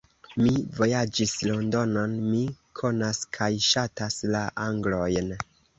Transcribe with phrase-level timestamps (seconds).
[0.43, 2.41] Mi vojaĝis Londonon; mi
[2.81, 5.37] konas kaj ŝatas la Anglojn.